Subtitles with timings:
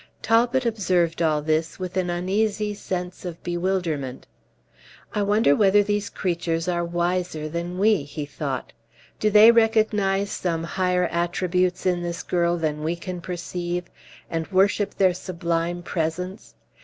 [0.23, 4.25] Talbot observed all this with an uneasy sense of bewilderment.
[5.13, 8.73] "I wonder whether these creatures are wiser than we?" he thought;
[9.19, 13.91] "do they recognize some higher attributes in this girl than we can perceive,
[14.27, 16.55] and worship their sublime presence?